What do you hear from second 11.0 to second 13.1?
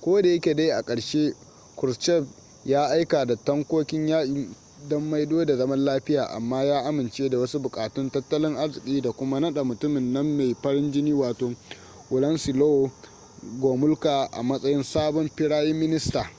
wato wladyslaw